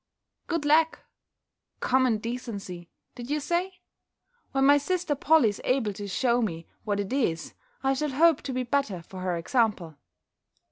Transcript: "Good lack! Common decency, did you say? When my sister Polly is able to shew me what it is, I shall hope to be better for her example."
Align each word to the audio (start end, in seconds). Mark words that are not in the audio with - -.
"Good 0.47 0.65
lack! 0.65 0.97
Common 1.79 2.17
decency, 2.17 2.89
did 3.13 3.29
you 3.29 3.39
say? 3.39 3.81
When 4.51 4.65
my 4.65 4.79
sister 4.79 5.13
Polly 5.13 5.49
is 5.49 5.61
able 5.63 5.93
to 5.93 6.07
shew 6.07 6.41
me 6.41 6.65
what 6.83 6.99
it 6.99 7.13
is, 7.13 7.53
I 7.83 7.93
shall 7.93 8.09
hope 8.09 8.41
to 8.41 8.51
be 8.51 8.63
better 8.63 9.03
for 9.03 9.19
her 9.19 9.37
example." 9.37 9.93